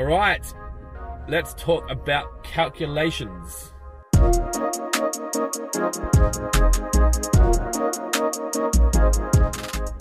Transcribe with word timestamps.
All 0.00 0.06
right, 0.06 0.42
let's 1.28 1.52
talk 1.52 1.84
about 1.90 2.42
calculations. 2.42 3.74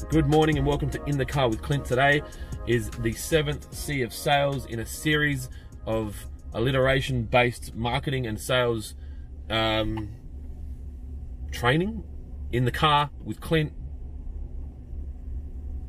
Good 0.10 0.30
morning 0.30 0.58
and 0.58 0.66
welcome 0.66 0.90
to 0.92 1.04
In 1.06 1.18
the 1.18 1.26
Car 1.28 1.50
with 1.50 1.62
Clint. 1.62 1.84
Today 1.84 2.22
is 2.66 2.90
the 2.92 3.12
seventh 3.12 3.74
C 3.76 4.02
of 4.02 4.14
sales 4.14 4.66
in 4.68 4.80
a 4.80 4.86
series 4.86 5.50
of 5.85 6.16
alliteration 6.54 7.24
based 7.24 7.76
marketing 7.76 8.26
and 8.26 8.40
sales 8.40 8.96
um, 9.50 10.16
training 11.52 12.06
in 12.54 12.63
the 12.63 12.72
car 12.72 13.10
with 13.22 13.42
Clint. 13.42 13.74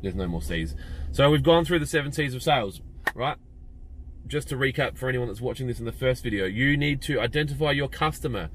There's 0.01 0.15
no 0.15 0.27
more 0.27 0.41
C's. 0.41 0.75
So 1.13 1.31
we've 1.31 1.43
gone 1.43 1.63
through 1.63 1.79
the 1.79 1.87
seven 1.87 2.11
C's 2.11 2.35
of 2.35 2.43
sales, 2.43 2.81
right? 3.15 3.37
Just 4.31 4.47
to 4.47 4.55
recap 4.55 4.97
for 4.97 5.09
anyone 5.09 5.27
that's 5.27 5.41
watching 5.41 5.67
this 5.67 5.79
in 5.79 5.83
the 5.83 5.91
first 5.91 6.23
video, 6.23 6.45
you 6.45 6.77
need 6.77 7.01
to 7.01 7.19
identify 7.19 7.71
your 7.71 7.89
customer. 7.89 8.49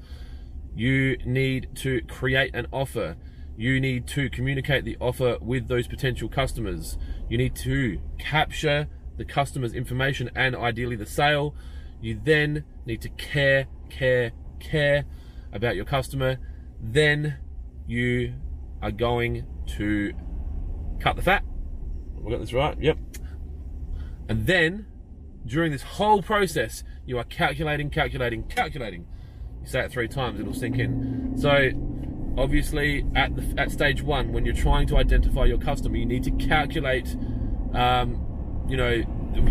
You 0.75 1.17
need 1.23 1.69
to 1.75 2.01
create 2.07 2.55
an 2.55 2.65
offer. 2.71 3.15
You 3.55 3.79
need 3.79 4.07
to 4.07 4.27
communicate 4.31 4.85
the 4.85 4.97
offer 4.99 5.37
with 5.39 5.67
those 5.67 5.87
potential 5.87 6.29
customers. 6.29 6.97
You 7.29 7.37
need 7.37 7.55
to 7.57 8.01
capture 8.17 8.87
the 9.17 9.25
customer's 9.25 9.73
information 9.73 10.31
and 10.35 10.55
ideally 10.55 10.95
the 10.95 11.05
sale. 11.05 11.53
You 12.01 12.19
then 12.23 12.63
need 12.87 13.01
to 13.03 13.09
care, 13.09 13.67
care, 13.91 14.31
care 14.59 15.05
about 15.53 15.75
your 15.75 15.85
customer. 15.85 16.37
Then 16.81 17.37
you 17.85 18.33
are 18.81 18.89
going 18.89 19.45
to 19.77 20.11
cut 20.99 21.17
the 21.17 21.21
fat. 21.21 21.43
We 22.15 22.31
got 22.31 22.39
this 22.39 22.51
right? 22.51 22.75
Yep. 22.81 22.97
And 24.27 24.47
then 24.47 24.87
during 25.47 25.71
this 25.71 25.81
whole 25.83 26.21
process, 26.21 26.83
you 27.05 27.17
are 27.17 27.23
calculating, 27.23 27.89
calculating, 27.89 28.43
calculating. 28.43 29.05
You 29.61 29.67
say 29.67 29.81
it 29.81 29.91
three 29.91 30.07
times, 30.07 30.39
it'll 30.39 30.53
sink 30.53 30.77
in. 30.77 31.35
So 31.37 31.71
obviously 32.37 33.05
at 33.15 33.35
the, 33.35 33.59
at 33.59 33.71
stage 33.71 34.01
one, 34.01 34.31
when 34.31 34.45
you're 34.45 34.55
trying 34.55 34.87
to 34.87 34.97
identify 34.97 35.45
your 35.45 35.57
customer, 35.57 35.97
you 35.97 36.05
need 36.05 36.23
to 36.25 36.31
calculate, 36.31 37.15
um, 37.73 38.65
you 38.69 38.77
know, 38.77 39.01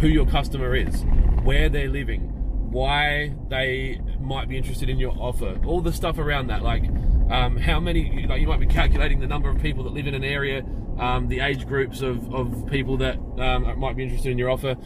who 0.01 0.09
your 0.09 0.27
customer 0.27 0.75
is, 0.75 1.05
where 1.43 1.69
they're 1.69 1.89
living, 1.89 2.23
why 2.71 3.35
they 3.49 4.01
might 4.21 4.49
be 4.49 4.57
interested 4.57 4.89
in 4.89 4.99
your 4.99 5.13
offer, 5.19 5.59
all 5.65 5.81
the 5.81 5.93
stuff 5.93 6.19
around 6.19 6.49
that, 6.49 6.63
like 6.63 6.85
um, 7.31 7.57
how 7.57 7.81
many, 7.81 8.27
like 8.29 8.41
you 8.41 8.47
might 8.47 8.61
be 8.61 8.67
calculating 8.67 9.21
the 9.21 9.27
number 9.27 9.49
of 9.49 9.61
people 9.61 9.85
that 9.85 9.93
live 9.93 10.07
in 10.07 10.15
an 10.15 10.25
area, 10.25 10.65
um, 10.99 11.29
the 11.29 11.41
age 11.41 11.67
groups 11.67 12.01
of, 12.01 12.33
of 12.35 12.67
people 12.71 12.97
that 12.99 13.17
um, 13.39 13.79
might 13.79 13.97
be 13.97 14.03
interested 14.03 14.31
in 14.31 14.39
your 14.39 14.51
offer. 14.51 14.77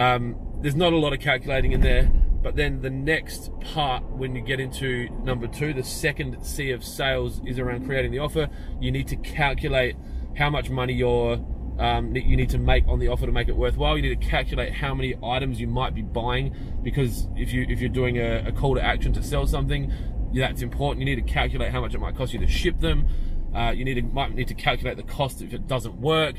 Um, 0.00 0.34
there's 0.62 0.74
not 0.74 0.94
a 0.94 0.96
lot 0.96 1.12
of 1.12 1.20
calculating 1.20 1.72
in 1.72 1.82
there, 1.82 2.10
but 2.42 2.56
then 2.56 2.80
the 2.80 2.88
next 2.88 3.50
part, 3.60 4.02
when 4.10 4.34
you 4.34 4.40
get 4.40 4.58
into 4.58 5.10
number 5.24 5.46
two, 5.46 5.74
the 5.74 5.84
second 5.84 6.42
C 6.42 6.70
of 6.70 6.82
sales 6.82 7.42
is 7.46 7.58
around 7.58 7.84
creating 7.84 8.10
the 8.10 8.18
offer. 8.18 8.48
You 8.80 8.90
need 8.90 9.08
to 9.08 9.16
calculate 9.16 9.96
how 10.38 10.48
much 10.48 10.70
money 10.70 10.94
you're 10.94 11.38
um, 11.78 12.14
you 12.14 12.36
need 12.36 12.50
to 12.50 12.58
make 12.58 12.86
on 12.88 12.98
the 12.98 13.08
offer 13.08 13.26
to 13.26 13.32
make 13.32 13.48
it 13.48 13.56
worthwhile. 13.56 13.96
You 13.96 14.02
need 14.02 14.20
to 14.20 14.26
calculate 14.26 14.72
how 14.72 14.94
many 14.94 15.16
items 15.22 15.60
you 15.60 15.66
might 15.66 15.94
be 15.94 16.02
buying 16.02 16.54
because 16.82 17.26
if 17.36 17.52
you 17.52 17.66
if 17.68 17.80
you're 17.80 17.90
doing 17.90 18.16
a, 18.16 18.48
a 18.48 18.52
call 18.52 18.76
to 18.76 18.82
action 18.82 19.12
to 19.14 19.22
sell 19.22 19.46
something, 19.46 19.92
that's 20.34 20.62
important. 20.62 21.06
You 21.06 21.14
need 21.14 21.26
to 21.26 21.32
calculate 21.32 21.72
how 21.72 21.82
much 21.82 21.94
it 21.94 21.98
might 21.98 22.16
cost 22.16 22.32
you 22.32 22.38
to 22.40 22.46
ship 22.46 22.80
them. 22.80 23.06
Uh, 23.54 23.72
you 23.72 23.84
need 23.84 23.94
to 23.94 24.02
might 24.02 24.34
need 24.34 24.48
to 24.48 24.54
calculate 24.54 24.96
the 24.96 25.02
cost 25.02 25.42
if 25.42 25.52
it 25.52 25.66
doesn't 25.66 26.00
work. 26.00 26.36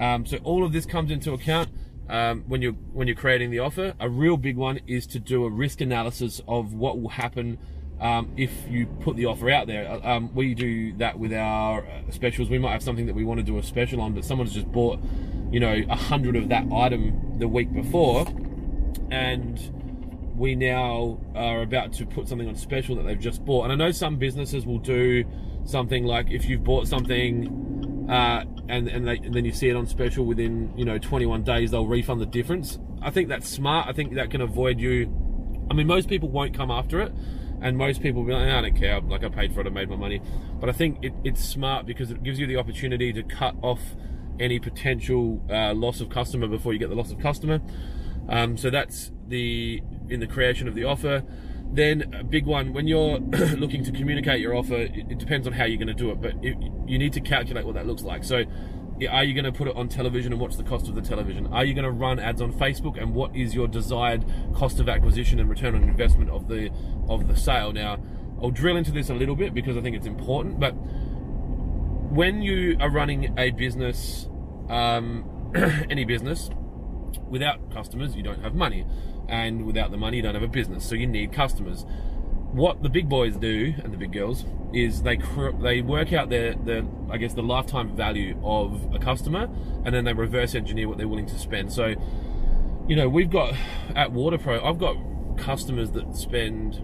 Um, 0.00 0.26
so 0.26 0.38
all 0.38 0.64
of 0.64 0.72
this 0.72 0.84
comes 0.84 1.12
into 1.12 1.32
account 1.32 1.68
um, 2.08 2.44
when 2.46 2.62
you're 2.62 2.72
when 2.92 3.06
you're 3.06 3.16
creating 3.16 3.50
the 3.50 3.58
offer. 3.58 3.94
A 4.00 4.08
real 4.08 4.36
big 4.36 4.56
one 4.56 4.80
is 4.86 5.06
to 5.08 5.18
do 5.18 5.44
a 5.44 5.50
risk 5.50 5.80
analysis 5.80 6.40
of 6.46 6.74
what 6.74 7.00
will 7.00 7.10
happen 7.10 7.58
um, 8.00 8.32
if 8.36 8.52
you 8.68 8.86
put 8.86 9.16
the 9.16 9.26
offer 9.26 9.50
out 9.50 9.66
there. 9.66 9.88
Uh, 9.88 10.16
um, 10.16 10.34
we 10.34 10.54
do 10.54 10.92
that 10.94 11.18
with 11.18 11.32
our 11.32 11.86
uh, 11.86 12.10
specials. 12.10 12.50
We 12.50 12.58
might 12.58 12.72
have 12.72 12.82
something 12.82 13.06
that 13.06 13.14
we 13.14 13.24
want 13.24 13.40
to 13.40 13.44
do 13.46 13.58
a 13.58 13.62
special 13.62 14.00
on, 14.00 14.12
but 14.14 14.24
someone's 14.24 14.52
just 14.52 14.70
bought, 14.70 15.00
you 15.50 15.60
know, 15.60 15.82
a 15.88 15.96
hundred 15.96 16.36
of 16.36 16.48
that 16.48 16.70
item 16.72 17.38
the 17.38 17.48
week 17.48 17.72
before, 17.72 18.26
and 19.10 19.58
we 20.36 20.54
now 20.54 21.20
are 21.34 21.62
about 21.62 21.92
to 21.94 22.06
put 22.06 22.28
something 22.28 22.48
on 22.48 22.56
special 22.56 22.96
that 22.96 23.04
they've 23.04 23.20
just 23.20 23.44
bought. 23.44 23.64
And 23.64 23.72
I 23.72 23.76
know 23.76 23.92
some 23.92 24.16
businesses 24.16 24.66
will 24.66 24.78
do 24.78 25.24
something 25.64 26.04
like 26.04 26.30
if 26.30 26.46
you've 26.46 26.64
bought 26.64 26.88
something 26.88 27.63
uh, 28.08 28.44
and 28.68 28.88
and, 28.88 29.06
they, 29.06 29.16
and, 29.16 29.34
then 29.34 29.44
you 29.44 29.52
see 29.52 29.68
it 29.68 29.76
on 29.76 29.86
special 29.86 30.24
within 30.26 30.72
you 30.76 30.84
know 30.84 30.98
21 30.98 31.42
days, 31.42 31.70
they'll 31.70 31.86
refund 31.86 32.20
the 32.20 32.26
difference. 32.26 32.78
I 33.00 33.10
think 33.10 33.28
that's 33.28 33.48
smart. 33.48 33.88
I 33.88 33.92
think 33.92 34.14
that 34.14 34.30
can 34.30 34.40
avoid 34.40 34.78
you. 34.78 35.10
I 35.70 35.74
mean, 35.74 35.86
most 35.86 36.08
people 36.08 36.28
won't 36.28 36.54
come 36.54 36.70
after 36.70 37.00
it, 37.00 37.12
and 37.62 37.78
most 37.78 38.02
people 38.02 38.22
will 38.22 38.28
be 38.28 38.34
like, 38.34 38.48
I 38.48 38.60
don't 38.60 38.76
care. 38.76 39.00
Like 39.00 39.24
I 39.24 39.28
paid 39.28 39.54
for 39.54 39.60
it, 39.60 39.66
I 39.66 39.70
made 39.70 39.88
my 39.88 39.96
money. 39.96 40.20
But 40.60 40.68
I 40.68 40.72
think 40.72 40.98
it, 41.02 41.14
it's 41.24 41.42
smart 41.42 41.86
because 41.86 42.10
it 42.10 42.22
gives 42.22 42.38
you 42.38 42.46
the 42.46 42.56
opportunity 42.56 43.12
to 43.12 43.22
cut 43.22 43.54
off 43.62 43.80
any 44.38 44.58
potential 44.58 45.42
uh, 45.50 45.72
loss 45.74 46.00
of 46.00 46.10
customer 46.10 46.46
before 46.46 46.72
you 46.72 46.78
get 46.78 46.90
the 46.90 46.96
loss 46.96 47.10
of 47.10 47.18
customer. 47.18 47.60
Um, 48.28 48.56
so 48.56 48.70
that's 48.70 49.12
the 49.28 49.82
in 50.08 50.20
the 50.20 50.26
creation 50.26 50.68
of 50.68 50.74
the 50.74 50.84
offer. 50.84 51.22
Then 51.74 52.14
a 52.14 52.22
big 52.22 52.46
one 52.46 52.72
when 52.72 52.86
you're 52.86 53.18
looking 53.58 53.82
to 53.84 53.90
communicate 53.90 54.40
your 54.40 54.54
offer, 54.54 54.76
it, 54.76 55.10
it, 55.10 55.18
depends 55.18 55.46
on 55.46 55.52
how 55.52 55.64
you're 55.64 55.78
going 55.78 55.88
to 55.88 55.94
do 55.94 56.10
it, 56.10 56.20
but 56.20 56.34
it, 56.42 56.56
you 56.86 56.98
need 56.98 57.12
to 57.14 57.20
calculate 57.20 57.64
what 57.64 57.74
that 57.74 57.86
looks 57.86 58.02
like. 58.02 58.22
So 58.22 58.44
are 59.10 59.24
you 59.24 59.34
going 59.34 59.44
to 59.44 59.52
put 59.52 59.66
it 59.66 59.76
on 59.76 59.88
television 59.88 60.32
and 60.32 60.40
what's 60.40 60.56
the 60.56 60.62
cost 60.62 60.88
of 60.88 60.94
the 60.94 61.02
television? 61.02 61.48
Are 61.48 61.64
you 61.64 61.74
going 61.74 61.84
to 61.84 61.90
run 61.90 62.20
ads 62.20 62.40
on 62.40 62.52
Facebook 62.52 63.00
and 63.00 63.12
what 63.12 63.34
is 63.34 63.54
your 63.54 63.66
desired 63.66 64.24
cost 64.54 64.78
of 64.78 64.88
acquisition 64.88 65.40
and 65.40 65.50
return 65.50 65.74
on 65.74 65.82
investment 65.82 66.30
of 66.30 66.46
the 66.46 66.70
of 67.08 67.26
the 67.26 67.36
sale? 67.36 67.72
Now, 67.72 67.98
I'll 68.40 68.52
drill 68.52 68.76
into 68.76 68.92
this 68.92 69.10
a 69.10 69.14
little 69.14 69.34
bit 69.34 69.52
because 69.52 69.76
I 69.76 69.80
think 69.80 69.96
it's 69.96 70.06
important, 70.06 70.60
but 70.60 70.72
when 72.14 72.40
you 72.40 72.76
are 72.78 72.90
running 72.90 73.36
a 73.36 73.50
business, 73.50 74.28
um, 74.68 75.50
any 75.90 76.04
business, 76.04 76.50
without 77.28 77.72
customers, 77.72 78.14
you 78.16 78.22
don't 78.22 78.42
have 78.42 78.54
money 78.54 78.86
and 79.28 79.64
without 79.66 79.90
the 79.90 79.96
money, 79.96 80.18
you 80.18 80.22
don't 80.22 80.34
have 80.34 80.42
a 80.42 80.48
business. 80.48 80.86
So 80.86 80.94
you 80.94 81.06
need 81.06 81.32
customers. 81.32 81.84
What 82.52 82.82
the 82.82 82.88
big 82.88 83.08
boys 83.08 83.36
do 83.36 83.74
and 83.82 83.92
the 83.92 83.96
big 83.96 84.12
girls 84.12 84.44
is 84.72 85.02
they 85.02 85.18
they 85.60 85.82
work 85.82 86.12
out 86.12 86.30
their, 86.30 86.54
their 86.54 86.84
I 87.10 87.16
guess 87.16 87.34
the 87.34 87.42
lifetime 87.42 87.96
value 87.96 88.38
of 88.44 88.94
a 88.94 88.98
customer, 88.98 89.48
and 89.84 89.94
then 89.94 90.04
they 90.04 90.12
reverse 90.12 90.54
engineer 90.54 90.88
what 90.88 90.98
they're 90.98 91.08
willing 91.08 91.26
to 91.26 91.38
spend. 91.38 91.72
So, 91.72 91.94
you 92.86 92.96
know, 92.96 93.08
we've 93.08 93.30
got 93.30 93.54
at 93.94 94.10
WaterPro, 94.12 94.64
I've 94.64 94.78
got 94.78 94.96
customers 95.36 95.90
that 95.92 96.16
spend 96.16 96.80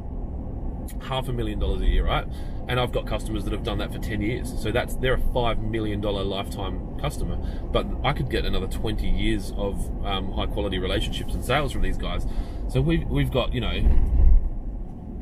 half 1.02 1.28
a 1.28 1.32
million 1.32 1.58
dollars 1.58 1.82
a 1.82 1.86
year, 1.86 2.04
right? 2.04 2.26
And 2.70 2.78
I've 2.78 2.92
got 2.92 3.04
customers 3.04 3.42
that 3.42 3.52
have 3.52 3.64
done 3.64 3.78
that 3.78 3.92
for 3.92 3.98
10 3.98 4.20
years. 4.20 4.54
So 4.62 4.70
that's 4.70 4.94
they're 4.94 5.14
a 5.14 5.32
five 5.34 5.58
million 5.58 6.00
dollar 6.00 6.22
lifetime 6.22 6.96
customer. 7.00 7.36
But 7.72 7.84
I 8.04 8.12
could 8.12 8.30
get 8.30 8.44
another 8.44 8.68
20 8.68 9.08
years 9.08 9.52
of 9.56 9.74
um, 10.06 10.30
high 10.30 10.46
quality 10.46 10.78
relationships 10.78 11.34
and 11.34 11.44
sales 11.44 11.72
from 11.72 11.82
these 11.82 11.96
guys. 11.98 12.24
So 12.68 12.80
we've 12.80 13.04
we've 13.08 13.32
got 13.32 13.52
you 13.52 13.60
know, 13.60 13.72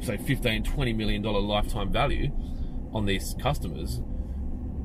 say 0.03 0.19
15, 0.19 0.63
20 0.63 0.93
million 0.93 1.23
dollar 1.23 1.41
lifetime 1.41 1.91
value 1.91 2.31
on 2.93 3.07
these 3.07 3.35
customers. 3.41 4.03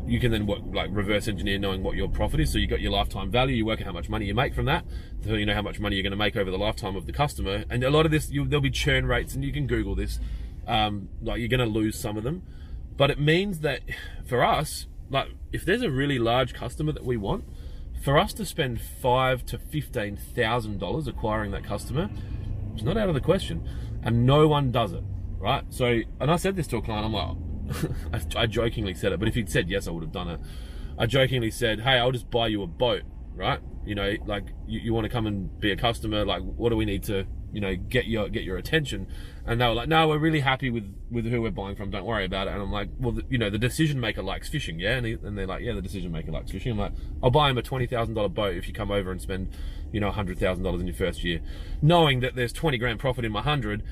You 0.07 0.22
can 0.22 0.31
then 0.31 0.47
work 0.47 0.62
like 0.72 0.88
reverse 0.94 1.28
engineer 1.28 1.59
knowing 1.59 1.84
what 1.84 1.97
your 1.97 2.07
profit 2.07 2.40
is. 2.40 2.53
So 2.53 2.59
you 2.59 2.68
got 2.68 2.79
your 2.79 2.94
lifetime 2.94 3.29
value. 3.29 3.57
You 3.57 3.66
work 3.66 3.81
out 3.81 3.88
how 3.88 3.91
much 3.91 4.07
money 4.07 4.25
you 4.25 4.35
make 4.35 4.53
from 4.53 4.68
that. 4.68 4.85
So 5.25 5.34
you 5.34 5.46
know 5.46 5.53
how 5.53 5.62
much 5.62 5.81
money 5.81 5.97
you're 5.97 6.03
going 6.03 6.12
to 6.12 6.18
make 6.18 6.38
over 6.38 6.50
the 6.50 6.57
lifetime 6.57 6.96
of 6.96 7.07
the 7.07 7.13
customer. 7.13 7.66
And 7.69 7.84
a 7.84 7.90
lot 7.90 8.06
of 8.06 8.12
this, 8.13 8.29
you, 8.29 8.46
there'll 8.47 8.62
be 8.62 8.72
churn 8.72 9.06
rates, 9.06 9.34
and 9.35 9.44
you 9.44 9.52
can 9.52 9.68
Google 9.68 9.96
this 9.96 10.19
um, 10.68 11.09
like 11.22 11.40
you're 11.40 11.47
going 11.47 11.59
to 11.59 11.66
lose 11.66 12.00
some 12.00 12.18
of 12.18 12.24
them, 12.24 12.44
but 12.97 13.09
it 13.09 13.19
means 13.19 13.59
that 13.59 13.81
for 14.25 14.44
us, 14.44 14.88
like 15.09 15.29
if 15.51 15.66
there's 15.66 15.81
a 15.81 15.91
really 15.91 16.19
large 16.19 16.53
customer 16.53 16.91
that 16.91 17.06
we 17.06 17.18
want, 17.18 17.46
for 18.03 18.18
us 18.18 18.34
to 18.34 18.46
spend 18.46 18.81
five 18.81 19.46
to 19.46 19.57
fifteen 19.57 20.18
thousand 20.18 20.79
dollars 20.79 21.07
acquiring 21.07 21.52
that 21.52 21.63
customer, 21.63 22.09
it's 22.73 22.84
not 22.84 22.97
out 22.97 23.08
of 23.08 23.16
the 23.16 23.22
question, 23.22 23.67
and 24.03 24.26
no 24.26 24.47
one 24.47 24.72
does 24.72 24.93
it, 24.93 25.03
right? 25.40 25.64
So, 25.70 26.02
and 26.20 26.32
I 26.32 26.35
said 26.35 26.55
this 26.55 26.67
to 26.67 26.78
a 26.78 26.82
client, 26.82 27.05
I'm 27.05 27.14
like, 27.14 27.38
I, 28.35 28.46
jokingly 28.46 28.93
said 28.93 29.14
it, 29.14 29.20
but 29.20 29.28
if 29.28 29.35
he'd 29.35 29.49
said 29.49 29.70
yes, 29.70 29.88
I 29.88 29.91
would 29.91 30.03
have 30.03 30.11
done 30.11 30.29
it. 30.29 30.40
I 30.97 31.05
jokingly 31.05 31.49
said, 31.49 31.79
hey, 31.79 31.97
I'll 31.97 32.11
just 32.11 32.29
buy 32.29 32.47
you 32.47 32.61
a 32.61 32.67
boat, 32.67 33.03
right? 33.35 33.59
You 33.85 33.96
know, 33.96 34.14
like 34.26 34.46
you, 34.67 34.79
you 34.79 34.93
want 34.93 35.05
to 35.05 35.09
come 35.09 35.26
and 35.26 35.59
be 35.59 35.72
a 35.72 35.76
customer, 35.76 36.26
like 36.26 36.43
what 36.43 36.70
do 36.70 36.76
we 36.76 36.85
need 36.85 37.03
to 37.03 37.26
you 37.53 37.61
know 37.61 37.76
get 37.76 38.05
your 38.05 38.28
get 38.29 38.44
your 38.44 38.58
attention. 38.58 39.08
And 39.46 39.61
they 39.61 39.67
were 39.67 39.73
like 39.73 39.88
no 39.88 40.08
we're 40.08 40.17
really 40.17 40.41
happy 40.41 40.70
with 40.70 40.94
with 41.11 41.26
who 41.26 41.41
we're 41.41 41.52
buying 41.52 41.76
from. 41.76 41.91
Don't 41.91 42.05
worry 42.05 42.26
about 42.26 42.47
it. 42.47 42.53
And 42.53 42.61
i'm 42.61 42.72
like 42.72 42.90
well 43.00 43.14
the, 43.14 43.23
you 43.29 43.38
know 43.38 43.50
the 43.50 43.58
decision 43.58 44.00
maker 44.00 44.22
likes 44.22 44.50
fishing. 44.50 44.79
Yeah. 44.79 44.97
And, 44.97 45.05
he, 45.05 45.14
and, 45.14 45.38
they're 45.38 45.47
like 45.47 45.61
yeah 45.61 45.73
the 45.73 45.82
decision 45.82 46.11
maker 46.11 46.32
likes 46.32 46.52
fishing. 46.52 46.73
I'm 46.73 46.78
like 46.79 46.94
i'll 47.22 47.32
buy 47.32 47.50
him 47.50 47.58
a 47.58 47.61
$20000 47.61 48.34
boat 48.34 48.55
if 48.55 48.67
you 48.67 48.73
come 48.73 48.91
over 48.91 49.11
and 49.11 49.22
spend 49.22 49.55
you 49.91 50.00
know 50.00 50.11
$100000 50.11 50.79
in 50.79 50.88
your 50.88 50.96
first 50.96 51.23
year. 51.23 51.40
Knowing 51.82 52.20
that 52.22 52.35
there's 52.35 52.53
20 52.53 52.78
grand 52.78 53.00
profit 53.00 53.23
in 53.23 53.32
my 53.32 53.40
100 53.40 53.84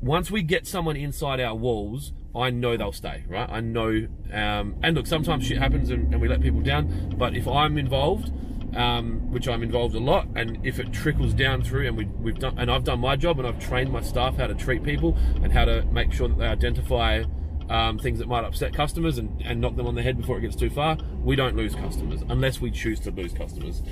once 0.00 0.30
we 0.30 0.42
get 0.42 0.66
someone 0.66 0.96
inside 0.96 1.40
our 1.40 1.54
walls 1.54 2.12
I 2.34 2.50
know 2.50 2.76
they'll 2.76 2.92
stay, 2.92 3.24
right? 3.28 3.48
I 3.50 3.60
know, 3.60 4.06
um, 4.32 4.76
and 4.82 4.94
look, 4.94 5.06
sometimes 5.06 5.46
shit 5.46 5.58
happens 5.58 5.90
and, 5.90 6.12
and 6.12 6.22
we 6.22 6.28
let 6.28 6.40
people 6.40 6.60
down, 6.60 7.14
but 7.18 7.34
if 7.34 7.48
I'm 7.48 7.76
involved, 7.76 8.30
um, 8.76 9.30
which 9.30 9.48
I'm 9.48 9.62
involved 9.62 9.94
a 9.94 10.00
lot. 10.00 10.26
And 10.36 10.58
if 10.64 10.78
it 10.78 10.92
trickles 10.92 11.34
down 11.34 11.62
through, 11.62 11.86
and 11.86 11.96
we, 11.96 12.04
we've 12.04 12.38
done, 12.38 12.58
and 12.58 12.70
I've 12.70 12.84
done 12.84 13.00
my 13.00 13.16
job, 13.16 13.38
and 13.38 13.46
I've 13.46 13.58
trained 13.58 13.92
my 13.92 14.02
staff 14.02 14.36
how 14.36 14.46
to 14.46 14.54
treat 14.54 14.82
people 14.82 15.16
and 15.42 15.52
how 15.52 15.64
to 15.64 15.84
make 15.86 16.12
sure 16.12 16.28
that 16.28 16.38
they 16.38 16.46
identify 16.46 17.24
um, 17.68 17.98
things 17.98 18.18
that 18.18 18.28
might 18.28 18.44
upset 18.44 18.74
customers 18.74 19.18
and, 19.18 19.40
and 19.42 19.60
knock 19.60 19.76
them 19.76 19.86
on 19.86 19.94
the 19.94 20.02
head 20.02 20.18
before 20.18 20.38
it 20.38 20.42
gets 20.42 20.56
too 20.56 20.70
far. 20.70 20.98
We 21.22 21.36
don't 21.36 21.56
lose 21.56 21.74
customers 21.74 22.22
unless 22.28 22.60
we 22.60 22.70
choose 22.70 22.98
to 23.00 23.10
lose 23.10 23.32
customers. 23.32 23.82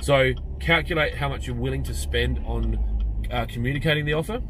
So 0.00 0.32
calculate 0.60 1.14
how 1.14 1.28
much 1.28 1.46
you're 1.46 1.56
willing 1.56 1.82
to 1.84 1.94
spend 1.94 2.40
on 2.46 2.78
uh, 3.30 3.46
communicating 3.46 4.04
the 4.04 4.14
offer. 4.14 4.40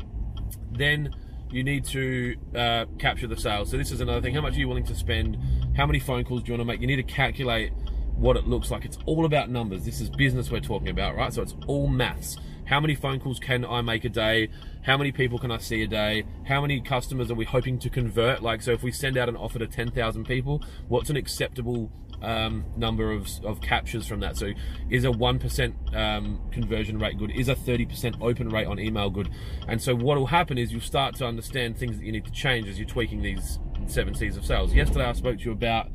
Then 0.70 1.14
you 1.50 1.62
need 1.62 1.84
to 1.86 2.36
uh, 2.54 2.86
capture 2.98 3.26
the 3.26 3.36
sales. 3.36 3.70
So 3.70 3.78
this 3.78 3.92
is 3.92 4.00
another 4.00 4.20
thing. 4.20 4.34
How 4.34 4.40
much 4.40 4.56
are 4.56 4.58
you 4.58 4.68
willing 4.68 4.84
to 4.86 4.94
spend? 4.94 5.38
How 5.76 5.86
many 5.86 6.00
phone 6.00 6.24
calls 6.24 6.42
do 6.42 6.52
you 6.52 6.58
want 6.58 6.62
to 6.62 6.72
make? 6.72 6.80
You 6.80 6.86
need 6.86 6.96
to 6.96 7.02
calculate 7.04 7.72
what 8.16 8.36
it 8.36 8.46
looks 8.46 8.70
like. 8.70 8.84
It's 8.84 8.98
all 9.06 9.24
about 9.24 9.50
numbers. 9.50 9.84
This 9.84 10.00
is 10.00 10.08
business 10.10 10.50
we're 10.50 10.60
talking 10.60 10.88
about, 10.88 11.16
right? 11.16 11.32
So 11.32 11.42
it's 11.42 11.54
all 11.66 11.86
maths. 11.86 12.36
How 12.66 12.80
many 12.80 12.94
phone 12.94 13.20
calls 13.20 13.38
can 13.38 13.64
I 13.64 13.82
make 13.82 14.04
a 14.04 14.08
day? 14.08 14.48
How 14.82 14.96
many 14.96 15.12
people 15.12 15.38
can 15.38 15.50
I 15.50 15.58
see 15.58 15.82
a 15.82 15.86
day? 15.86 16.24
How 16.46 16.62
many 16.62 16.80
customers 16.80 17.30
are 17.30 17.34
we 17.34 17.44
hoping 17.44 17.78
to 17.80 17.90
convert? 17.90 18.42
Like, 18.42 18.62
so 18.62 18.72
if 18.72 18.82
we 18.82 18.90
send 18.90 19.18
out 19.18 19.28
an 19.28 19.36
offer 19.36 19.58
to 19.58 19.66
10,000 19.66 20.24
people, 20.24 20.62
what's 20.88 21.10
an 21.10 21.16
acceptable 21.16 21.90
um, 22.22 22.64
number 22.76 23.12
of, 23.12 23.28
of 23.44 23.60
captures 23.60 24.06
from 24.06 24.20
that? 24.20 24.38
So 24.38 24.52
is 24.88 25.04
a 25.04 25.08
1% 25.08 25.94
um, 25.94 26.40
conversion 26.52 26.98
rate 26.98 27.18
good? 27.18 27.32
Is 27.32 27.48
a 27.48 27.54
30% 27.54 28.22
open 28.22 28.48
rate 28.48 28.66
on 28.66 28.78
email 28.78 29.10
good? 29.10 29.28
And 29.68 29.82
so 29.82 29.94
what 29.94 30.16
will 30.16 30.26
happen 30.26 30.56
is 30.56 30.72
you'll 30.72 30.80
start 30.80 31.16
to 31.16 31.26
understand 31.26 31.76
things 31.76 31.98
that 31.98 32.04
you 32.04 32.12
need 32.12 32.24
to 32.24 32.32
change 32.32 32.66
as 32.68 32.78
you're 32.78 32.88
tweaking 32.88 33.20
these 33.20 33.58
seven 33.88 34.14
C's 34.14 34.38
of 34.38 34.46
sales. 34.46 34.72
Yesterday 34.72 35.04
I 35.04 35.12
spoke 35.12 35.38
to 35.38 35.44
you 35.44 35.52
about 35.52 35.90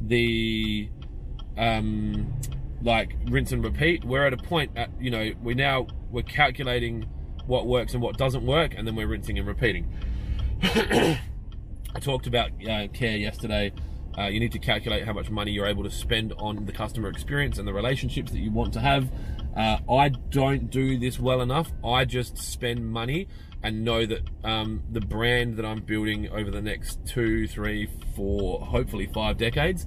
the 0.00 0.88
um, 1.56 2.32
like 2.82 3.16
rinse 3.26 3.52
and 3.52 3.64
repeat. 3.64 4.04
We're 4.04 4.26
at 4.26 4.32
a 4.32 4.38
point 4.38 4.72
at 4.76 4.90
you 5.00 5.10
know 5.10 5.32
we 5.42 5.54
now 5.54 5.86
we're 6.10 6.22
calculating 6.22 7.06
what 7.46 7.66
works 7.66 7.94
and 7.94 8.02
what 8.02 8.16
doesn't 8.16 8.44
work, 8.44 8.74
and 8.76 8.86
then 8.86 8.96
we're 8.96 9.06
rinsing 9.06 9.38
and 9.38 9.46
repeating. 9.46 9.92
I 10.62 11.18
talked 12.00 12.26
about 12.26 12.50
uh, 12.68 12.88
care 12.88 13.16
yesterday. 13.16 13.72
Uh, 14.18 14.24
you 14.24 14.40
need 14.40 14.52
to 14.52 14.58
calculate 14.58 15.04
how 15.04 15.12
much 15.12 15.30
money 15.30 15.52
you're 15.52 15.66
able 15.66 15.84
to 15.84 15.90
spend 15.90 16.32
on 16.38 16.64
the 16.64 16.72
customer 16.72 17.08
experience 17.08 17.58
and 17.58 17.68
the 17.68 17.72
relationships 17.72 18.32
that 18.32 18.38
you 18.38 18.50
want 18.50 18.72
to 18.72 18.80
have. 18.80 19.10
Uh, 19.54 19.78
I 19.90 20.08
don't 20.08 20.70
do 20.70 20.98
this 20.98 21.18
well 21.18 21.42
enough. 21.42 21.70
I 21.84 22.04
just 22.04 22.38
spend 22.38 22.90
money 22.90 23.28
and 23.62 23.84
know 23.84 24.06
that 24.06 24.22
um, 24.44 24.82
the 24.90 25.00
brand 25.00 25.56
that 25.56 25.66
I'm 25.66 25.80
building 25.82 26.28
over 26.30 26.50
the 26.50 26.62
next 26.62 27.04
two, 27.06 27.46
three, 27.46 27.90
four, 28.14 28.60
hopefully 28.60 29.08
five 29.12 29.36
decades 29.36 29.86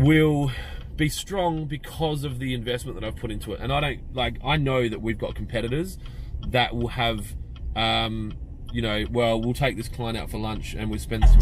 will 0.00 0.50
be 0.96 1.08
strong 1.08 1.66
because 1.66 2.24
of 2.24 2.38
the 2.38 2.54
investment 2.54 2.98
that 2.98 3.06
I've 3.06 3.16
put 3.16 3.30
into 3.30 3.52
it. 3.52 3.60
And 3.60 3.72
I 3.72 3.80
don't 3.80 4.14
like 4.14 4.36
I 4.44 4.56
know 4.56 4.88
that 4.88 5.00
we've 5.00 5.18
got 5.18 5.34
competitors 5.34 5.98
that 6.48 6.74
will 6.74 6.88
have 6.88 7.36
um, 7.76 8.32
you 8.72 8.82
know, 8.82 9.04
well, 9.10 9.40
we'll 9.40 9.54
take 9.54 9.76
this 9.76 9.88
client 9.88 10.16
out 10.16 10.30
for 10.30 10.38
lunch 10.38 10.74
and 10.74 10.90
we'll 10.90 10.98
spend 10.98 11.22
this 11.22 11.36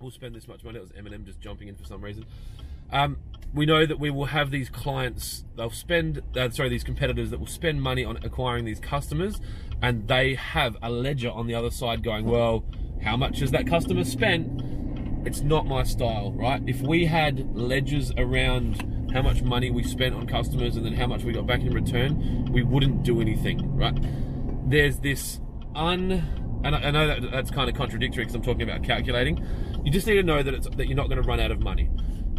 we'll 0.00 0.10
spend 0.10 0.34
this 0.34 0.46
much 0.46 0.62
money. 0.62 0.78
It 0.78 0.82
was 0.82 0.90
Eminem 0.90 1.24
just 1.24 1.40
jumping 1.40 1.68
in 1.68 1.74
for 1.74 1.84
some 1.84 2.02
reason. 2.02 2.26
Um, 2.92 3.16
we 3.54 3.64
know 3.64 3.86
that 3.86 3.98
we 3.98 4.10
will 4.10 4.26
have 4.26 4.50
these 4.50 4.68
clients, 4.68 5.44
they'll 5.56 5.70
spend, 5.70 6.22
uh, 6.36 6.50
sorry, 6.50 6.68
these 6.68 6.84
competitors 6.84 7.30
that 7.30 7.40
will 7.40 7.46
spend 7.46 7.82
money 7.82 8.04
on 8.04 8.18
acquiring 8.18 8.64
these 8.64 8.78
customers 8.78 9.40
and 9.82 10.06
they 10.06 10.34
have 10.34 10.76
a 10.82 10.90
ledger 10.90 11.30
on 11.30 11.46
the 11.46 11.54
other 11.54 11.70
side 11.70 12.04
going, 12.04 12.26
well, 12.26 12.64
how 13.02 13.16
much 13.16 13.40
has 13.40 13.50
that 13.52 13.66
customer 13.66 14.04
spent? 14.04 14.75
It's 15.26 15.40
not 15.40 15.66
my 15.66 15.82
style, 15.82 16.32
right? 16.32 16.62
If 16.66 16.80
we 16.80 17.04
had 17.04 17.56
ledgers 17.56 18.12
around 18.16 19.10
how 19.12 19.22
much 19.22 19.42
money 19.42 19.70
we 19.70 19.82
spent 19.82 20.14
on 20.14 20.26
customers 20.28 20.76
and 20.76 20.86
then 20.86 20.92
how 20.92 21.08
much 21.08 21.24
we 21.24 21.32
got 21.32 21.46
back 21.46 21.60
in 21.60 21.74
return, 21.74 22.44
we 22.52 22.62
wouldn't 22.62 23.02
do 23.02 23.20
anything, 23.20 23.76
right? 23.76 23.98
There's 24.68 25.00
this 25.00 25.40
un, 25.74 26.60
and 26.64 26.76
I 26.76 26.90
know 26.92 27.08
that 27.08 27.32
that's 27.32 27.50
kind 27.50 27.68
of 27.68 27.74
contradictory 27.74 28.22
because 28.22 28.36
I'm 28.36 28.42
talking 28.42 28.62
about 28.62 28.84
calculating. 28.84 29.44
You 29.84 29.90
just 29.90 30.06
need 30.06 30.14
to 30.14 30.22
know 30.22 30.44
that 30.44 30.54
it's 30.54 30.68
that 30.68 30.86
you're 30.86 30.96
not 30.96 31.08
going 31.08 31.20
to 31.20 31.26
run 31.26 31.40
out 31.40 31.50
of 31.50 31.60
money. 31.60 31.90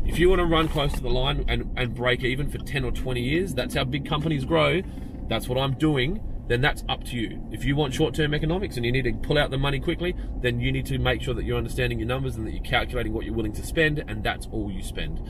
If 0.06 0.18
you 0.18 0.30
want 0.30 0.40
to 0.40 0.46
run 0.46 0.70
close 0.70 0.94
to 0.94 1.02
the 1.02 1.10
line 1.10 1.44
and, 1.50 1.70
and 1.78 1.94
break 1.94 2.24
even 2.24 2.50
for 2.50 2.58
10 2.58 2.86
or 2.86 2.92
20 2.92 3.22
years, 3.22 3.54
that's 3.54 3.76
how 3.76 3.84
big 3.84 4.08
companies 4.08 4.46
grow. 4.46 4.82
That's 5.28 5.50
what 5.50 5.58
I'm 5.58 5.74
doing 5.74 6.22
then 6.48 6.62
that's 6.62 6.84
up 6.88 7.04
to 7.06 7.16
you. 7.16 7.42
If 7.52 7.66
you 7.66 7.76
want 7.76 7.94
short-term 7.94 8.34
economics 8.34 8.78
and 8.78 8.86
you 8.86 8.92
need 8.92 9.04
to 9.04 9.14
pull 9.14 9.38
out 9.38 9.52
the 9.52 9.58
money 9.58 9.80
quickly, 9.80 10.16
then 10.42 10.60
you 10.60 10.72
need 10.72 10.86
to 10.88 10.98
make 10.98 11.22
sure 11.22 11.34
that 11.34 11.44
you're 11.44 11.58
understanding 11.58 12.00
your 12.00 12.08
numbers 12.08 12.36
and 12.36 12.48
that 12.48 12.52
you're 12.52 12.64
calculating 12.64 13.14
what 13.14 13.26
you're 13.26 13.36
willing 13.36 13.54
to 13.54 13.66
spend, 13.66 14.04
and 14.08 14.24
that's 14.24 14.48
all 14.52 14.72
you 14.72 14.82
spend. 14.82 15.22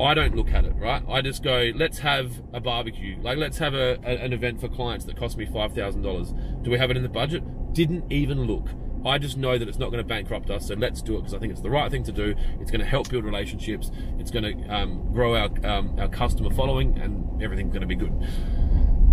I 0.00 0.14
don't 0.14 0.34
look 0.34 0.50
at 0.50 0.64
it, 0.64 0.74
right? 0.76 1.02
I 1.08 1.22
just 1.22 1.42
go, 1.42 1.70
let's 1.74 1.98
have 1.98 2.32
a 2.52 2.60
barbecue. 2.60 3.16
Like, 3.20 3.38
let's 3.38 3.58
have 3.58 3.74
a, 3.74 3.98
a 4.04 4.16
an 4.16 4.32
event 4.32 4.60
for 4.60 4.68
clients 4.68 5.04
that 5.04 5.16
cost 5.16 5.36
me 5.36 5.46
$5,000. 5.46 6.62
Do 6.62 6.70
we 6.70 6.78
have 6.78 6.90
it 6.90 6.96
in 6.96 7.02
the 7.02 7.08
budget? 7.08 7.42
Didn't 7.72 8.10
even 8.10 8.44
look. 8.44 8.68
I 9.04 9.18
just 9.18 9.36
know 9.36 9.56
that 9.58 9.68
it's 9.68 9.78
not 9.78 9.90
going 9.90 10.02
to 10.02 10.08
bankrupt 10.08 10.50
us, 10.50 10.66
so 10.66 10.74
let's 10.74 11.02
do 11.02 11.14
it 11.14 11.20
because 11.20 11.34
I 11.34 11.38
think 11.38 11.52
it's 11.52 11.62
the 11.62 11.70
right 11.70 11.90
thing 11.90 12.02
to 12.04 12.12
do. 12.12 12.34
It's 12.60 12.70
going 12.70 12.80
to 12.80 12.86
help 12.86 13.08
build 13.08 13.24
relationships. 13.24 13.90
It's 14.18 14.30
going 14.30 14.44
to 14.44 14.74
um, 14.74 15.12
grow 15.12 15.36
our 15.36 15.50
um, 15.64 15.98
our 15.98 16.08
customer 16.08 16.50
following, 16.50 16.98
and 16.98 17.40
everything's 17.42 17.70
going 17.70 17.82
to 17.82 17.86
be 17.86 17.94
good. 17.94 18.12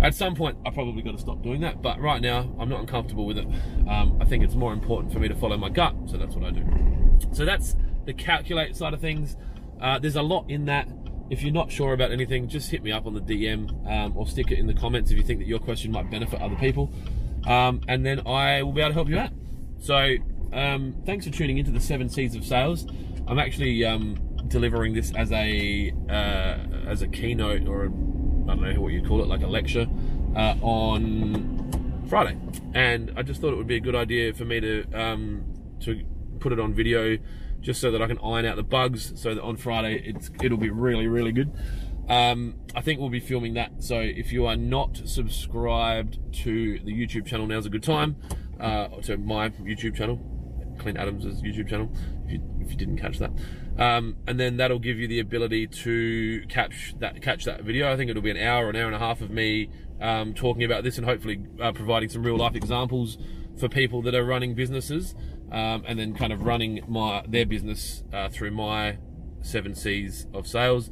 At 0.02 0.14
some 0.14 0.34
point, 0.34 0.58
I 0.64 0.70
probably 0.70 1.02
got 1.02 1.12
to 1.12 1.18
stop 1.18 1.42
doing 1.42 1.60
that, 1.62 1.80
but 1.80 2.00
right 2.00 2.20
now, 2.20 2.54
I'm 2.58 2.68
not 2.68 2.80
uncomfortable 2.80 3.26
with 3.26 3.38
it. 3.38 3.46
Um, 3.88 4.18
I 4.20 4.24
think 4.24 4.44
it's 4.44 4.54
more 4.54 4.72
important 4.72 5.12
for 5.12 5.18
me 5.18 5.28
to 5.28 5.34
follow 5.34 5.56
my 5.56 5.70
gut, 5.70 5.94
so 6.06 6.16
that's 6.18 6.34
what 6.34 6.44
I 6.44 6.50
do. 6.50 6.64
So 7.32 7.44
that's 7.44 7.76
the 8.04 8.12
calculate 8.12 8.76
side 8.76 8.94
of 8.94 9.00
things. 9.00 9.36
Uh, 9.80 9.98
there's 9.98 10.16
a 10.16 10.22
lot 10.22 10.48
in 10.50 10.66
that. 10.66 10.88
If 11.28 11.42
you're 11.42 11.52
not 11.52 11.72
sure 11.72 11.92
about 11.92 12.12
anything, 12.12 12.46
just 12.48 12.70
hit 12.70 12.82
me 12.82 12.92
up 12.92 13.06
on 13.06 13.14
the 13.14 13.20
DM 13.20 13.90
um, 13.90 14.16
or 14.16 14.26
stick 14.26 14.52
it 14.52 14.58
in 14.58 14.66
the 14.66 14.74
comments 14.74 15.10
if 15.10 15.16
you 15.16 15.24
think 15.24 15.40
that 15.40 15.48
your 15.48 15.58
question 15.58 15.90
might 15.90 16.10
benefit 16.10 16.40
other 16.40 16.56
people. 16.56 16.92
Um, 17.46 17.80
and 17.88 18.04
then 18.04 18.26
I 18.26 18.62
will 18.62 18.72
be 18.72 18.80
able 18.80 18.90
to 18.90 18.94
help 18.94 19.08
you 19.08 19.18
out. 19.18 19.30
So 19.78 20.16
um, 20.52 20.94
thanks 21.04 21.26
for 21.26 21.32
tuning 21.32 21.58
into 21.58 21.70
the 21.70 21.80
Seven 21.80 22.08
C's 22.08 22.34
of 22.34 22.44
Sales. 22.44 22.86
I'm 23.26 23.38
actually 23.38 23.84
um, 23.84 24.16
delivering 24.46 24.94
this 24.94 25.12
as 25.14 25.32
a 25.32 25.92
uh, 26.08 26.88
as 26.88 27.02
a 27.02 27.08
keynote 27.08 27.66
or 27.66 27.86
a 27.86 27.90
I 28.48 28.54
don't 28.54 28.74
know 28.74 28.80
what 28.80 28.92
you 28.92 29.02
call 29.02 29.22
it, 29.22 29.28
like 29.28 29.42
a 29.42 29.46
lecture 29.46 29.86
uh, 30.36 30.54
on 30.62 32.04
Friday, 32.08 32.38
and 32.74 33.12
I 33.16 33.22
just 33.22 33.40
thought 33.40 33.52
it 33.52 33.56
would 33.56 33.66
be 33.66 33.76
a 33.76 33.80
good 33.80 33.96
idea 33.96 34.32
for 34.34 34.44
me 34.44 34.60
to 34.60 34.84
um, 34.92 35.44
to 35.80 36.04
put 36.38 36.52
it 36.52 36.60
on 36.60 36.72
video, 36.72 37.18
just 37.60 37.80
so 37.80 37.90
that 37.90 38.00
I 38.00 38.06
can 38.06 38.18
iron 38.18 38.46
out 38.46 38.56
the 38.56 38.62
bugs, 38.62 39.20
so 39.20 39.34
that 39.34 39.42
on 39.42 39.56
Friday 39.56 40.02
it's 40.04 40.30
it'll 40.42 40.58
be 40.58 40.70
really 40.70 41.08
really 41.08 41.32
good. 41.32 41.52
Um, 42.08 42.54
I 42.74 42.82
think 42.82 43.00
we'll 43.00 43.10
be 43.10 43.20
filming 43.20 43.54
that. 43.54 43.82
So 43.82 43.98
if 43.98 44.32
you 44.32 44.46
are 44.46 44.56
not 44.56 44.96
subscribed 45.08 46.18
to 46.44 46.78
the 46.84 46.92
YouTube 46.92 47.26
channel, 47.26 47.46
now's 47.46 47.66
a 47.66 47.70
good 47.70 47.82
time. 47.82 48.16
Uh, 48.60 48.88
to 49.02 49.18
my 49.18 49.50
YouTube 49.50 49.96
channel, 49.96 50.20
Clint 50.78 50.98
Adams' 50.98 51.42
YouTube 51.42 51.68
channel, 51.68 51.90
if 52.24 52.32
you, 52.32 52.40
if 52.66 52.72
you 52.72 52.76
didn't 52.76 52.98
catch 52.98 53.18
that. 53.18 53.30
Um, 53.78 54.16
and 54.26 54.40
then 54.40 54.56
that'll 54.56 54.78
give 54.78 54.98
you 54.98 55.06
the 55.06 55.20
ability 55.20 55.66
to 55.66 56.44
catch 56.48 56.94
that 56.98 57.22
catch 57.22 57.44
that 57.44 57.62
video. 57.62 57.92
I 57.92 57.96
think 57.96 58.10
it'll 58.10 58.22
be 58.22 58.30
an 58.30 58.36
hour, 58.36 58.68
an 58.68 58.76
hour 58.76 58.86
and 58.86 58.94
a 58.94 58.98
half 58.98 59.20
of 59.20 59.30
me 59.30 59.70
um, 60.00 60.34
talking 60.34 60.64
about 60.64 60.82
this, 60.84 60.98
and 60.98 61.06
hopefully 61.06 61.42
uh, 61.60 61.72
providing 61.72 62.08
some 62.08 62.22
real 62.22 62.36
life 62.36 62.54
examples 62.54 63.18
for 63.58 63.68
people 63.68 64.02
that 64.02 64.14
are 64.14 64.24
running 64.24 64.54
businesses, 64.54 65.14
um, 65.50 65.82
and 65.86 65.98
then 65.98 66.14
kind 66.14 66.32
of 66.32 66.42
running 66.42 66.84
my 66.88 67.24
their 67.28 67.46
business 67.46 68.02
uh, 68.12 68.28
through 68.28 68.50
my 68.50 68.98
seven 69.42 69.74
C's 69.74 70.26
of 70.34 70.46
sales, 70.46 70.90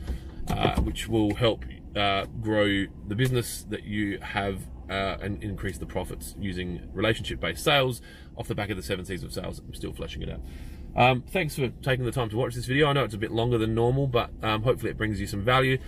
uh, 0.49 0.81
which 0.81 1.09
will 1.09 1.35
help 1.35 1.65
uh, 1.97 2.27
grow 2.41 2.85
the 3.09 3.15
business 3.15 3.65
that 3.71 3.85
you 3.85 4.19
have 4.21 4.61
uh, 4.91 5.17
and 5.21 5.43
increase 5.43 5.79
the 5.79 5.87
profits 5.87 6.35
using 6.39 6.89
relationship-based 6.93 7.63
sales 7.63 8.03
off 8.37 8.49
the 8.49 8.55
back 8.55 8.71
of 8.71 8.77
the 8.77 8.83
seven 8.83 9.05
C's 9.05 9.23
of 9.23 9.33
sales. 9.33 9.61
I'm 9.61 9.75
still 9.75 9.93
fleshing 9.93 10.23
it 10.23 10.31
out. 10.31 10.41
Um, 10.97 11.23
thanks 11.23 11.57
for 11.57 11.69
taking 11.83 12.05
the 12.05 12.13
time 12.13 12.29
to 12.31 12.37
watch 12.37 12.55
this 12.55 12.67
video. 12.67 12.89
I 12.89 12.93
know 12.93 13.05
it's 13.05 13.15
a 13.15 13.19
bit 13.19 13.33
longer 13.33 13.59
than 13.59 13.75
normal, 13.75 14.07
but 14.07 14.31
um, 14.43 14.63
hopefully 14.63 14.91
it 14.91 14.97
brings 14.97 15.21
you 15.21 15.27
some 15.27 15.43
value. 15.43 15.79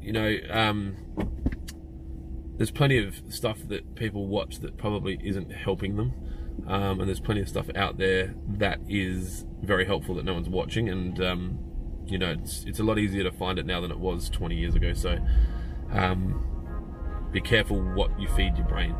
You 0.00 0.12
know, 0.12 0.36
um, 0.50 0.96
there's 2.56 2.70
plenty 2.70 2.98
of 2.98 3.22
stuff 3.28 3.58
that 3.68 3.94
people 3.94 4.26
watch 4.26 4.60
that 4.60 4.76
probably 4.76 5.18
isn't 5.24 5.50
helping 5.50 5.96
them. 5.96 6.12
Um, 6.66 7.00
and 7.00 7.08
there's 7.08 7.20
plenty 7.20 7.40
of 7.40 7.48
stuff 7.48 7.70
out 7.74 7.96
there 7.96 8.34
that 8.48 8.80
is 8.86 9.46
very 9.62 9.86
helpful 9.86 10.14
that 10.16 10.24
no 10.24 10.34
one's 10.34 10.48
watching. 10.48 10.90
And, 10.90 11.20
um, 11.22 11.58
you 12.06 12.18
know, 12.18 12.32
it's, 12.32 12.64
it's 12.64 12.80
a 12.80 12.84
lot 12.84 12.98
easier 12.98 13.22
to 13.24 13.32
find 13.32 13.58
it 13.58 13.64
now 13.64 13.80
than 13.80 13.90
it 13.90 13.98
was 13.98 14.28
20 14.28 14.56
years 14.56 14.74
ago. 14.74 14.92
So 14.92 15.18
um, 15.90 16.44
be 17.32 17.40
careful 17.40 17.80
what 17.80 18.18
you 18.20 18.28
feed 18.28 18.56
your 18.58 18.66
brain. 18.66 18.94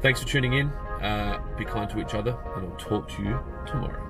Thanks 0.00 0.22
for 0.22 0.28
tuning 0.28 0.54
in. 0.54 0.68
Uh, 0.68 1.42
be 1.58 1.64
kind 1.64 1.88
to 1.90 2.00
each 2.00 2.14
other, 2.14 2.38
and 2.56 2.66
I'll 2.66 2.76
talk 2.76 3.08
to 3.10 3.22
you 3.22 3.38
tomorrow. 3.66 4.09